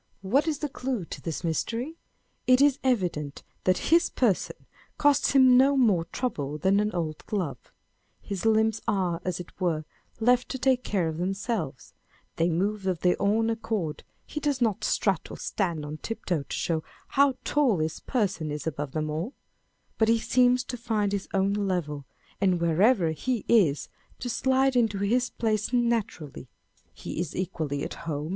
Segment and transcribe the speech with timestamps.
[0.23, 1.95] What is the clue to this mystery?
[2.47, 4.65] It is evident that his person
[4.97, 7.71] costs him no more trouble than an old glove.
[8.19, 9.85] His limbs are, as it were,
[10.19, 11.93] left to take care of themselves;
[12.37, 16.41] they move of their own accord; he does not strut or stand on tip toe
[16.49, 19.33] to show how tall 0 His person is above them all;
[19.99, 22.05] but he seems to find his own level,
[22.41, 23.87] and wherever he is,
[24.17, 26.47] to slide into his place naturally;
[26.91, 28.29] he is equally at home 29G On the Looh of a Gentleman.